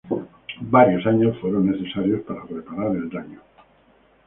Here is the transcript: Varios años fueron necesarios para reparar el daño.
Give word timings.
Varios 0.71 1.05
años 1.05 1.37
fueron 1.37 1.69
necesarios 1.71 2.21
para 2.21 2.43
reparar 2.45 2.89
el 2.95 3.07
daño. 3.11 3.39